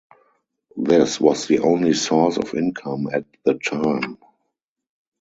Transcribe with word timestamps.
This 0.77 1.19
was 1.21 1.45
the 1.45 1.59
only 1.59 1.93
source 1.93 2.37
of 2.37 2.55
income 2.55 3.07
at 3.13 3.25
the 3.45 3.53
time. 3.53 4.17